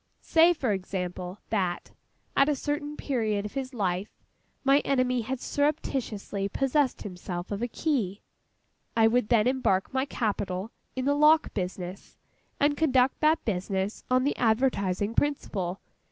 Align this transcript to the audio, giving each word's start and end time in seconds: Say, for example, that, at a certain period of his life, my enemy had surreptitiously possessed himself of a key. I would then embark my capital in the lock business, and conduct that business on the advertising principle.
Say, 0.23 0.51
for 0.53 0.71
example, 0.71 1.37
that, 1.51 1.91
at 2.35 2.49
a 2.49 2.55
certain 2.55 2.97
period 2.97 3.45
of 3.45 3.53
his 3.53 3.71
life, 3.71 4.09
my 4.63 4.79
enemy 4.79 5.21
had 5.21 5.39
surreptitiously 5.39 6.49
possessed 6.49 7.03
himself 7.03 7.51
of 7.51 7.61
a 7.61 7.67
key. 7.67 8.23
I 8.97 9.05
would 9.05 9.29
then 9.29 9.45
embark 9.45 9.93
my 9.93 10.05
capital 10.05 10.71
in 10.95 11.05
the 11.05 11.13
lock 11.13 11.53
business, 11.53 12.17
and 12.59 12.75
conduct 12.75 13.19
that 13.19 13.45
business 13.45 14.03
on 14.09 14.23
the 14.23 14.35
advertising 14.37 15.13
principle. 15.13 15.79